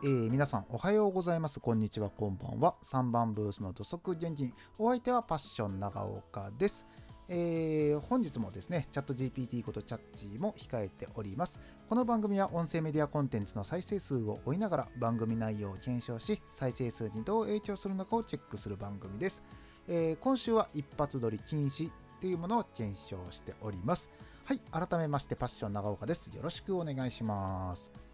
[0.00, 1.58] えー、皆さんおはようございます。
[1.58, 2.76] こんにちは、こんばんは。
[2.84, 4.54] 3番ブースの土足原人。
[4.78, 6.86] お相手はパッション長岡です。
[7.28, 11.58] えー、本日もですね、チャット GPT ことチャッチーも控えております。
[11.88, 19.42] この番組は音声メディアコンテンツの再生数を追いながら番組内容を検証し、再生数にどう影響するのかをチェックする番組です。
[19.88, 21.90] えー、今週は一発撮り禁止
[22.20, 24.10] というものを検証しております。
[24.44, 26.28] はい、改めましてパッション長岡です。
[26.36, 28.07] よろしくお願いします。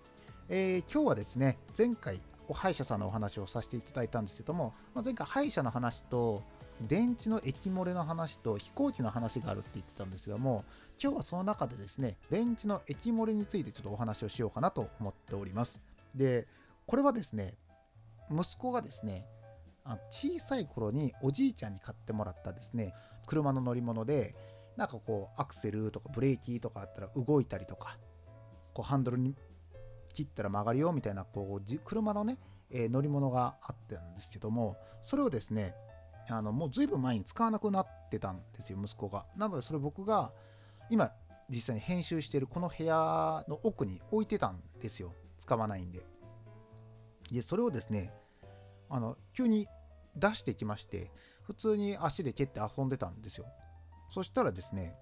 [0.50, 6.42] えー、今日はですね、前回、お歯医者さんのお話をさせていただいたんですけども、まあ、前回歯医者の話と、
[6.82, 10.64] 電池の液漏れの話と飛行機の話があるって言ってたんですけども、
[11.02, 15.80] 今日はその中でですね、電池の液漏れについてちょっとお話をしようかなと思っております。
[16.14, 16.46] で、
[16.86, 17.54] これはですね、
[18.30, 19.24] 息子がですね、
[20.10, 22.92] 小さい頃におじいちゃんに買ってもらったですね、
[23.26, 24.34] 車の乗り物で、
[24.76, 27.96] なんかこう、アクセルとかブレーキとかあったら動いたりとか、
[28.74, 29.34] こうハンドルに
[30.14, 32.38] 切ったら曲がるよみたいなこう車のね、
[32.70, 35.74] えー、乗り物があったんですけどもそれをですね
[36.30, 39.26] あのもう随分前に使わなくなってたんですよ息子が。
[39.36, 40.32] なのでそれ僕が
[40.88, 41.12] 今
[41.50, 46.06] 実際に編集しているこの部屋の奥に置いてたんですよ使わないんで。
[47.30, 48.12] でそれをですね
[48.88, 49.66] あの急に
[50.16, 51.10] 出してきまして
[51.42, 53.46] 普通に足で蹴って遊んでたんですよ。
[54.10, 54.96] そしたらですね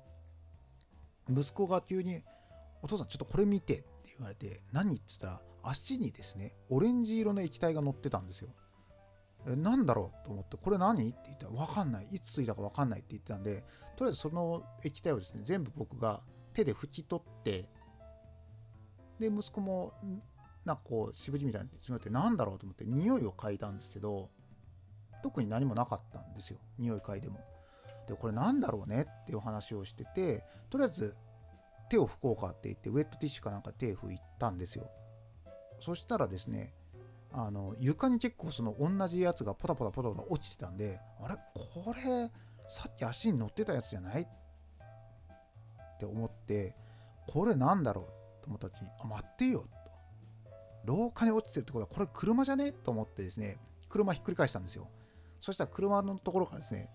[1.28, 2.22] 息子が急に
[2.82, 3.84] 「お父さんちょっとこれ見て」
[4.22, 8.50] 言われて、何って言ったら、足にですね、オレンジ色の液体が乗ってたんですよ。
[9.46, 12.06] え、なんだろうと思って、これ何って言ったら、わかんない。
[12.10, 13.64] いつついたかわかんないって言ってたんで、
[13.96, 16.22] とりあえずその液体をですね、全部僕が
[16.54, 17.68] 手で拭き取って、
[19.18, 19.94] で、息子も、
[20.64, 24.30] なんかこう、しぶじみたいにしまって、なんだろうと思って、匂いを嗅いだんですけど、
[25.22, 26.58] 特に何もなかったんですよ。
[26.78, 27.40] 匂い嗅いでも。
[28.08, 31.16] で、これなんだろうねっていう話をしてて、とりあえず
[31.92, 34.90] 手を拭こうかって言って、ウェットティッシュかなんか手拭いたんですよ。
[35.78, 36.72] そしたらですね、
[37.32, 41.34] あの床に結構その同じやつがポタポタポタポタ落ちてたんで、あれ？
[41.54, 42.30] これ、
[42.66, 44.22] さっき足に乗ってたやつじゃない？
[44.22, 44.26] っ
[45.98, 46.74] て思って、
[47.26, 48.08] これなんだろ
[48.40, 48.42] う？
[48.42, 49.68] と思った時に、あ、待ってよと。
[50.86, 52.72] 廊下に落ちてるってことは、これ車じゃね？
[52.72, 53.58] と思ってですね、
[53.90, 54.88] 車ひっくり返したんですよ。
[55.40, 56.88] そしたら車のところからですね、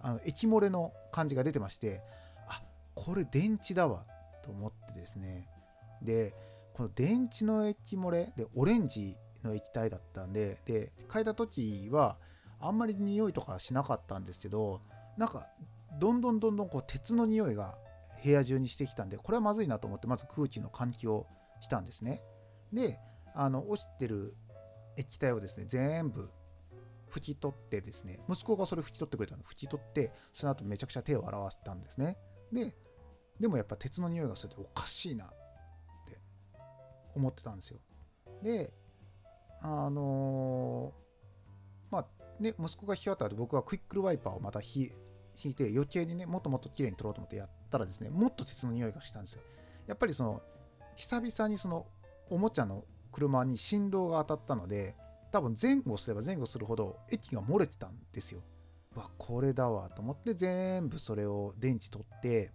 [0.00, 2.02] あの液漏れの感じが出てまして、
[2.48, 2.62] あ、
[2.94, 4.06] これ電池だわ
[4.48, 5.46] と思ってですね。
[6.02, 6.34] で
[6.72, 12.18] この電池の液漏れでオレンジの液体だったんでで変えた時は
[12.60, 14.80] あんまり匂いとかしなかったんですけど
[15.18, 15.46] なんか
[15.98, 17.78] どんどんどんどんこう鉄の匂いが
[18.24, 21.26] 部屋中にしてきたんでこれはまずいなと思ってまず空気の換気を
[21.60, 22.22] したんですね。
[22.72, 22.98] で
[23.34, 24.34] あの落ちてる
[24.96, 26.28] 液体をですね全部
[27.10, 29.42] 拭き取ってですね息子がそれ拭き取ってくれたの。
[29.42, 32.16] 拭き取ってその後めちゃくちゃ手を洗わせたんですね。
[32.52, 32.74] で
[33.40, 35.28] でもやっぱ鉄の匂いがするとおかしいなっ
[36.06, 36.18] て
[37.14, 37.78] 思ってたんですよ。
[38.42, 38.72] で、
[39.60, 42.06] あのー、まあ
[42.40, 44.92] ね、息子が引き終わった後僕はクイックルワイパーをまた引
[45.44, 49.42] いて余計にね、もっともっと綺麗に取ろうと思ってやったらですね、もっと鉄の匂いがしたんですよ。
[49.86, 50.42] やっぱりその、
[50.96, 51.86] 久々にその
[52.30, 54.94] おもちゃの車に振動が当たったので、
[55.30, 58.42] 多分前後すれば前後するほど液が漏れてたんですよ。
[58.94, 62.52] わ、これだわと思って全部それを電池取って、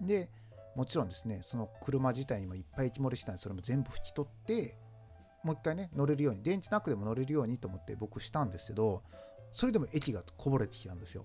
[0.00, 0.30] で、
[0.74, 4.76] もちろんですね、その車自体にもいっぱい液漏れしたんで、それも全部拭き取って、
[5.42, 9.02] もう一回ね、乗れるように、電池なくでも乗れるようにと思って僕したんですけど、
[9.52, 11.24] それでも液がこぼれてきたんですよ。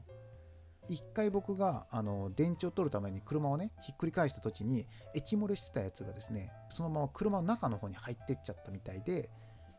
[0.87, 9.29] 一回僕があの電池を取るために車をね、ひっくり返した時に、液漏れしてたやつがですね、そのまま車の中の方に入ってっちゃったみたいで、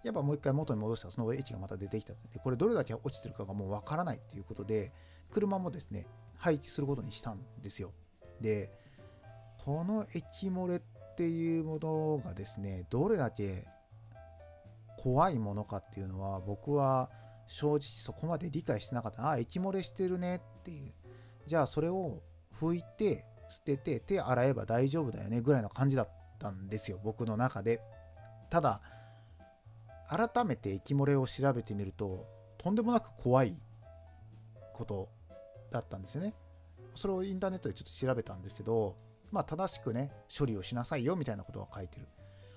[0.05, 4.93] やっぱもう一回元に戻したらその液がまた出てきたですで、これどれだけ落ちてるかがもうわからないっていうことで、
[5.31, 7.93] 車もですね、配置することにしたんですよ。
[8.41, 8.82] で、
[9.65, 10.81] この液漏れっ
[11.17, 13.65] ていうものがですね、どれだけ
[14.99, 17.11] 怖いものかっていうのは僕は
[17.47, 19.31] 正直そこまで理解してなかった。
[19.31, 20.93] あ、液漏れしてるねっていう。
[21.47, 22.23] じゃあそれを
[22.61, 26.09] 拭いて捨てて手洗えば大丈夫だよねぐらいの感じだっ
[26.39, 27.81] たんですよ、僕の中で。
[28.51, 28.81] ただ、
[30.09, 32.27] 改めて液漏れを調べてみると、
[32.59, 33.57] とんでもなく怖い
[34.73, 35.09] こと
[35.71, 36.35] だったんですよね。
[36.95, 38.97] それをインターネットでちょっと調べたんですけど、
[39.33, 42.07] まあ、正しくね、処理をしなさいよみたいなことが書いてる。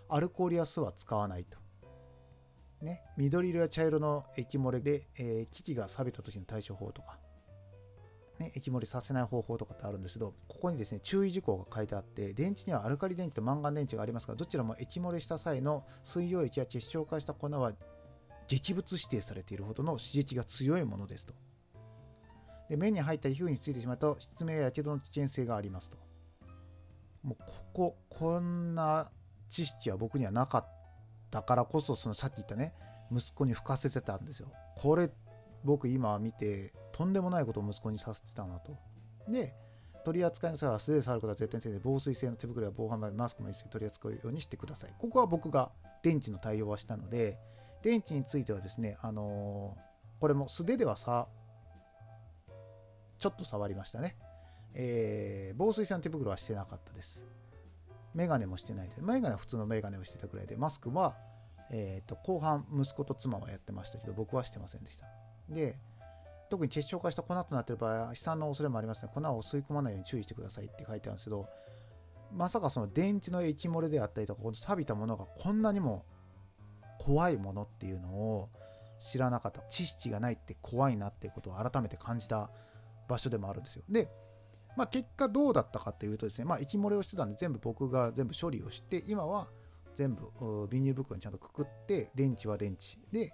[0.09, 1.57] アルコールや酢は使わないと。
[2.81, 7.17] ね、緑色や茶色の液漏れで、えー、機器が錆びた時の対処法とか、
[8.37, 17.71] ね、液漏れさせない方法とかってあるんですけど、ここにですね、注意事項が書いてあって、電池にはアルカリ電池とマンガン電池がありますが、どちらも液漏れした際の水溶液や結晶化した粉は
[18.47, 21.33] 劇物指定されているほどの刺激が強いものですと。
[22.69, 25.97] で目に入った皮膚についてしまうと失明ややけどの危険性がありますと。
[27.25, 29.11] もうこここんな
[29.49, 30.67] 知識は僕にはなかっ
[31.31, 32.73] だからこそそのさっき言ったね
[33.11, 34.51] 息子に吹かせてたんですよ。
[34.77, 35.09] これ
[35.63, 38.77] 僕今見てとんでもないことを息子にさせてたなと。
[39.27, 39.53] で
[40.05, 44.93] 取り扱いの際は素手で触ることは絶対にせず防水性の手袋や防犯マスクも一斉に取り扱うようにしてください。
[44.97, 45.71] ここは僕が
[46.03, 47.39] 電池の対応はしたので
[47.81, 51.27] 電池についてはですねあのー、これも素手ではさ
[53.17, 54.15] ちょっと触りましたね。
[54.75, 57.25] えー、防水性の手袋はしてなかったです
[58.13, 61.17] メガネもしてないで、メガネは普通のメガネをしてたくらいで、マスクは、
[61.69, 65.05] えー、と後半、息子と妻はやってましたけど、僕はしてませんでした。
[65.49, 65.77] で、
[66.49, 71.49] 特に結晶化した粉となっている場合、飛散の恐れもありますので、粉を吸い込まないように注意してくださいって書いてあるんですけど、
[72.31, 76.05] まさかその電池の液漏れであったりとか、この錆びたものがこんなにも
[76.99, 78.49] 怖いものっていうのを
[78.97, 79.61] 知らなかった。
[79.63, 82.49] 知識がないって怖いなっていうことを改めて感じた
[83.09, 83.83] 場所でもあるんですよ。
[83.89, 84.09] で、
[84.75, 89.47] まあ、結果どうだったかっていうとですね、まあ、息漏れをしてたんで全部僕が全部処理をして今は
[89.95, 92.99] 全部ビニール袋にちゃんとくくって電池は電池。
[93.11, 93.33] で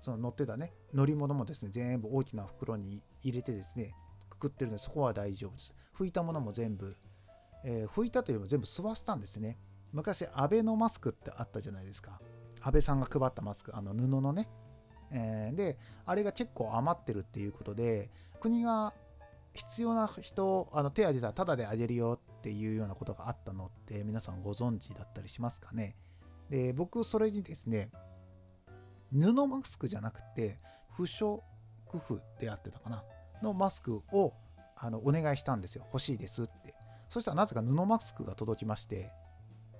[0.00, 3.94] その乗ってたね乗り物もですね全部大きな袋に入れてですね
[4.28, 5.74] くくってるのでそこは大丈夫です。
[5.96, 6.94] 拭いたものも全部、
[7.64, 9.58] えー、拭いたというよりも全部吸わせたんですね。
[9.92, 12.20] 昔アベノマスクってあったじゃないですか。
[12.60, 14.48] 安倍さんが配ったマスクあの布のね、
[15.10, 18.10] えー、であれが結構余ってるっていうことで
[18.40, 18.92] 国が
[19.56, 25.96] 必要な人あの手挙げたらタダであげるよっていうようなことがあったのって皆さんご存知だったりしますかね？
[26.48, 27.90] で僕それにですね
[29.12, 30.60] 布マスクじゃなくて
[30.96, 31.42] 不織
[31.88, 33.02] 布であってたかな？
[33.42, 34.32] のマスクを
[34.76, 35.84] あのお願いしたんですよ。
[35.86, 36.74] 欲しいですって。
[37.08, 39.12] そしたらなぜか布マスクが届きまして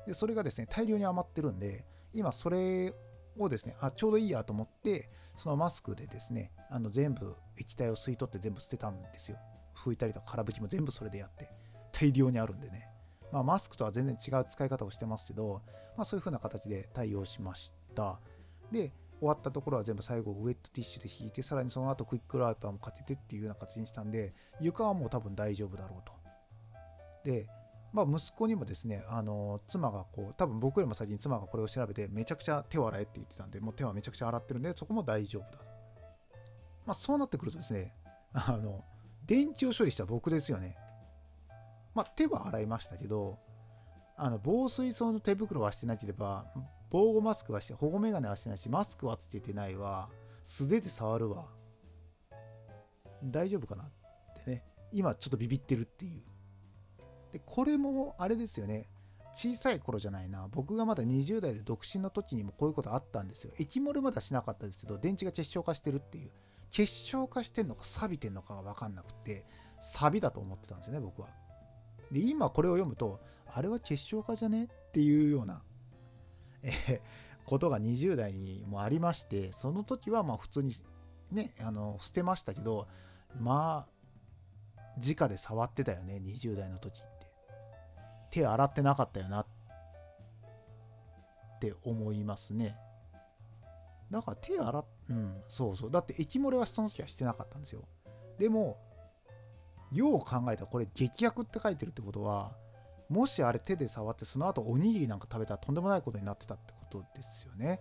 [0.06, 2.94] でそれがですね大量に余ってるんで今それ
[3.37, 9.38] をですねあちょうどいいやと思ってそのマスクでですねあの全部液体を吸い取って全部捨てたんですよ。
[9.76, 11.50] 拭いたりとか空拭きも全部それでやって
[11.93, 12.88] 大量にあるんでね、
[13.32, 15.62] まあ、マスクとは全然違う使い方をしてますけど、
[15.96, 18.19] まあ、そういう風な形で対応しました。
[18.70, 26.12] で終わったところは全部最後ウェットティッシュで引いてさらにその後クイックライパーもかけてっていうような形にしたんで床はもう多分大丈夫だろうと。
[27.25, 27.46] で
[27.96, 35.64] まあ、息子にもですね、あの妻がこう、多分僕よりも先に妻がこれを調べて、めちゃくちゃ手を洗えって言ってたんで、もう手はめちゃくちゃ洗ってるんで、そこも大丈夫だ。
[35.64, 35.70] と。
[36.84, 37.94] まあ、そうなってくるとですね、
[38.34, 38.84] あの、
[39.26, 40.76] 電池を処理した僕ですよね。
[41.94, 43.38] まあ、手は洗いましたけど、
[44.17, 46.46] あの防水層の手袋はしてなければ、
[46.90, 50.08] 防護マスクはして、保護メガネはしてないし、マスクはつけてないわ、
[50.43, 51.49] 素手で触るわ。
[53.25, 53.90] 大丈夫かなっ
[54.44, 56.22] てね、今ちょっとビビってるっていう。
[57.32, 58.88] で、これもあれですよね。
[59.32, 60.49] 小さい頃じゃないな。
[60.50, 63.52] 僕がまだ20代で独身の時にもこういうことあったんですよ。
[63.58, 66.31] 液漏れまだしなかったですけど、電池が結晶化してるっていう。
[66.70, 69.44] 結晶化してんのか錆びてんのかが分かんなくて
[69.80, 71.28] 錆びだと思ってたんですよね僕は。
[72.10, 74.64] で今これを読むとあれは結晶化じゃね？
[74.64, 75.62] っていうような、
[76.62, 77.00] え、
[77.44, 80.72] ことが20代にもありましてその時はまあ普通に
[81.32, 82.86] ねあの捨てましたけど
[83.38, 87.16] まあ直で触ってたよね20代の時って。
[88.30, 89.46] 手洗ってなかったよなっ
[91.58, 92.76] て思いますね。
[94.10, 95.91] だから手洗っ、うん、そうそう。
[95.91, 97.82] だって液漏れはその時はしてなかったんですよ。
[98.38, 98.79] でも、
[99.93, 102.56] よう考えたらこれ激薬って書いてるってことは、
[103.08, 107.81] もしあれ手で触ってその後おにぎりなんか食べたらとんでもないことになってたってことですよね。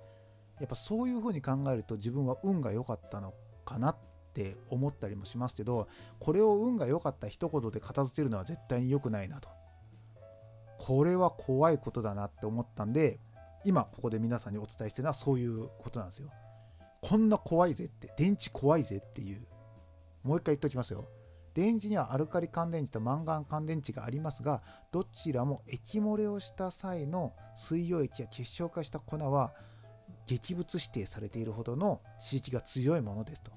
[0.60, 3.34] やっぱそういうふうに考えると自分は運が良かったの
[3.66, 3.98] かなっ
[4.34, 5.88] て思ったりもしますけど、
[6.20, 9.50] これを運が良かった一言で片付けるのは絶対に良くないなと。
[10.78, 13.20] これは怖いことだなって思ったんで、
[13.64, 16.30] 今ここで皆さんにお伝えしてるのはそういうことなんですよ。
[17.08, 19.46] こんな怖いぜって、電池怖いぜっていう。
[20.24, 21.08] もう一回言っておきますよ。
[21.54, 29.54] 電池にはアルカリ乾電池とマンガン乾電池がありますが、どちらも液漏れをした際の水溶液や結晶化した粉は
[30.26, 33.52] 劇物指定されているほどの刺激が強いものですと。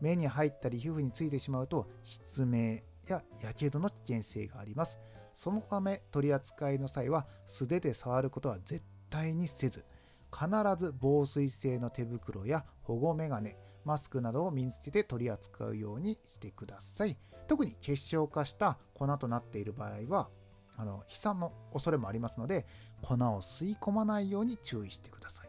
[0.00, 4.98] 目に入ったり皮膚についてしまうと失明ややけどの危険性があります。
[5.32, 9.84] そのため取り扱いの際は素手で触ることは絶対にせず
[10.32, 17.16] 必ず防水性の手袋や保護メガネマスクなどを身につけて取り扱うようにしてください。
[17.48, 20.28] 特に結晶化した粉となっている場合は
[20.76, 22.66] あの飛散の恐れもありますので
[23.02, 25.48] 粉を吸い込まないように注意してください。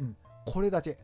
[0.00, 0.16] うん。
[0.44, 0.98] これだけ。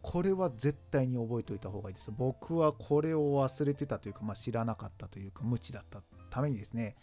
[0.00, 2.12] これは絶対に覚えておいた方がいいです。
[2.16, 6.94] 僕はこれを忘れてたというか、まあ、知らなかったというか無知だったためにですね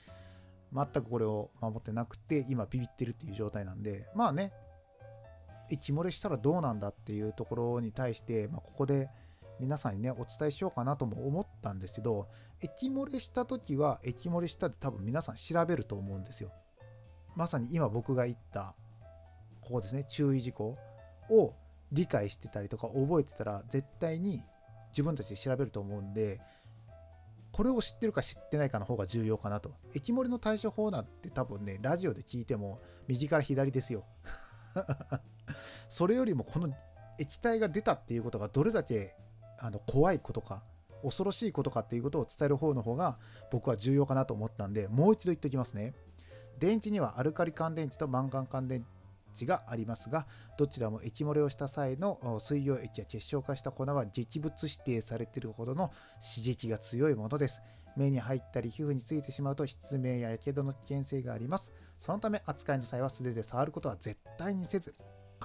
[0.73, 4.53] 全くこれを守ってなくて、今ビビってるっていう状態なんで、まあね、
[5.72, 9.10] 液漏れしたらどうなんだっていうところに対して、まあ、ここで
[9.60, 12.27] 皆さんにね、お伝えしようかなとも思ったんですけど、
[12.62, 16.51] 液漏れした時は、液漏れしたって多分皆さん調べると思うんですよ。
[17.36, 18.75] まさに今僕が言った
[19.65, 20.77] ここですね、注意事項
[21.29, 21.53] を
[21.91, 24.41] 理解してたりとか覚えてたら、絶対に
[24.91, 26.39] 自分たちで調べると思うんで、
[27.51, 29.74] これを知ってるか知ってないかの方が重要かなと。
[29.95, 34.05] 液盛りの対処法なんて多分ね、ラジオで聞いても右から左ですよ。
[35.89, 36.69] それよりもこの
[37.19, 39.15] 液体が出たっていうことがどれだけ
[39.59, 40.62] あの怖いことか、
[41.03, 43.17] 恐ろしいことかっていうことを伝える方の方が
[43.51, 45.93] 僕は重要かなと思ったんで、もう一度言っておきますね。
[46.59, 48.85] 電池にはアルカリ乾電池とマンガン乾電
[49.35, 50.25] 池がありますが、
[50.57, 55.91] どちらも液漏れをした際の水溶液や結晶化した粉は劇物指定されているほどの
[56.35, 57.62] 刺激が強いものです。
[57.97, 61.71] 目に入ったり皮膚についてしまうと失明や火傷の危険性があります。
[61.97, 64.93] そのため扱いの際は素手で触ることは絶対にせず、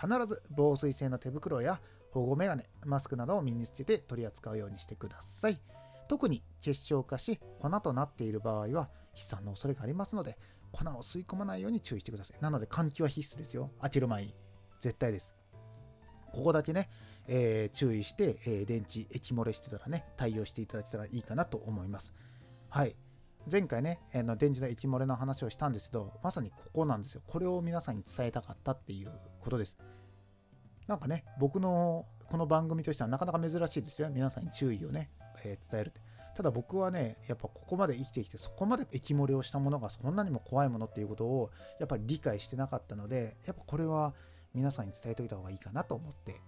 [0.01, 1.81] 必ず防水性の手袋や
[2.13, 5.61] 保護メガネ、マスクなどを身につけて取り扱うようにしてください。
[6.09, 10.37] 特に結晶化し粉となっている場合は飛散の恐れがありますので
[10.73, 12.43] 粉を吸い込まないように注意してください。
[12.43, 13.71] なので換気は必須ですよ。
[13.81, 14.35] 開ける前に。
[14.81, 15.37] 絶対です。
[16.33, 16.89] ここだけね、
[17.27, 22.15] えー、注意して、えー、電池液漏れしてたらね、対応していただけたらいいかなと思います。
[22.69, 22.97] はい。
[23.51, 27.23] 前回ね、えー、の電池の液漏れの話をしたんですけど、まさにここなんですよ。
[27.27, 29.77] これを皆さんに伝えたかったっていうことです。
[30.87, 34.11] なんかね、僕のこの番組としてはなかなか珍しいですよ。
[34.11, 35.11] 皆さんに注意をね、
[35.45, 36.01] えー、伝えるって。
[36.35, 44.15] ただ僕はね、やっぱここまで生きてきて、そこまで液漏れをしたものがそんなにも怖いものっていうことをやっぱり理解してなかったので、やっぱこれは
[44.55, 46.41] 皆さんに伝えておいた方がいいかなと思って、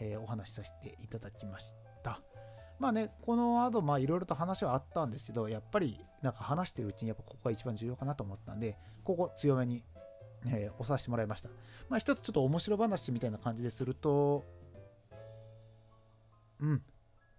[0.00, 1.81] えー、お話しさせていただきました。
[2.82, 9.84] まあね、この後、まあいろいろと話はあったんですけど、やっぱりなんか話してるうちにやっぱここが一番重要かなと思ったんで、ここ強めに、
[10.48, 11.48] えー、押させてもらいました。
[11.88, 14.44] まあ一つちょっと面白話みたいな感じですると、
[16.60, 16.82] うん、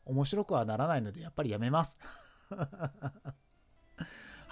[0.06, 1.98] 面白くはならないので、やっぱりやめます。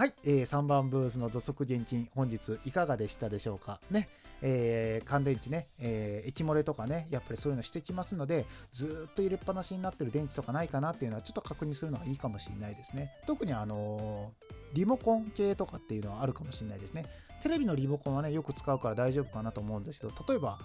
[0.01, 3.79] はい、えー、3番ブースの土足現金、本日いかがでしたでしょうか？
[3.91, 4.09] ね。
[4.41, 13.11] えー、乾電池ね、えー、液漏れとかね、やっぱりそういうのしてきますので、ずっと入れっぱなしになってる電池とかないかなっていうのはちょっと確認するのはいいかもしれないですね。
[13.27, 17.05] 特にあのー、リモコン系とかっていうのはあるかもしれないですね。
[17.43, 20.57] テレビのリモコンはね、よく使うから大丈夫かなと思うんですけど、例えば、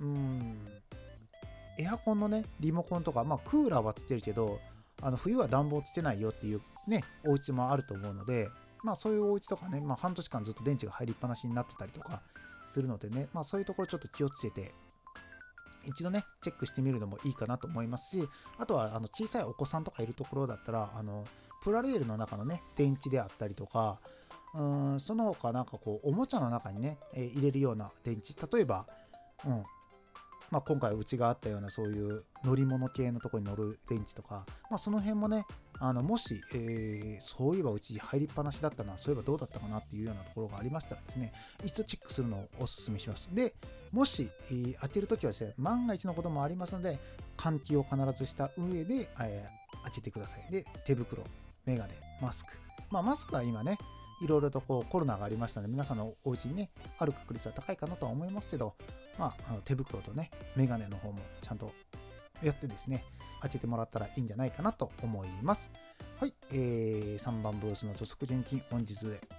[0.00, 0.56] うーん、
[1.76, 4.58] エアコンのね、リモコンとか、まあ、クーラーはつけるけど、
[5.02, 8.48] あの冬は暖房つけないよっていうね、お家もあると思うので、
[8.82, 12.22] まあそういうお家とかね、まあ半年間ずっと電池が入りっぱなしになってたりとか
[12.66, 14.72] するのでね、まあそういうところちょっと気をつけて、
[15.84, 21.24] 一度ね、チェックしてみるのもいいかなと思いますし、あとはあの小さいお子さんとかいるところだったら、あの、
[21.62, 23.98] プラレールの中のね、電池であったりとか、
[24.52, 28.86] うんその他なんかこう、おもちゃの中にね、えー、入れるような電池、例えば、
[29.44, 29.64] うん、
[30.50, 35.46] まあ、今回うちがあったようなそういう乗り物系のとこに乗る電池とか、まあ、その辺もね
[35.80, 41.32] あのもし、えー、そういえばうち入りっぱなしだったなそういえばどうだったかなっていうようなところがありましたらですね
[41.64, 43.28] 一度チェックするのをお勧めします。
[43.32, 43.54] で
[43.92, 46.98] もし、えー、当てるときはですね万が一のこともありますので
[47.36, 50.52] 換気を必ずした上で、えー、当ててください。
[50.52, 51.24] で手袋
[51.64, 52.52] メガネマスク。
[52.90, 53.78] まあマスクは今ね
[54.22, 58.74] いろいろとこうコロナがありましたので皆さんのお家にねある確率は高いかなとは思いますけど
[59.20, 61.70] まあ、あの手袋とね、メガネの方もちゃんと
[62.42, 63.04] やってですね、
[63.40, 65.70] 当ててもらったらいいんじゃないかなと思います。
[66.20, 68.94] はい、えー、3番ブースの土足現金本日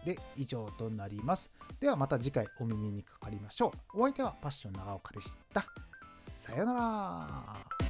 [0.06, 1.52] で以上となります。
[1.80, 4.02] ではまた次回お耳にかかりましょう。
[4.02, 5.66] お相手はパッション長岡でした。
[6.18, 7.81] さよなら。